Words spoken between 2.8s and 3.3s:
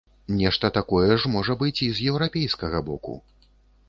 боку.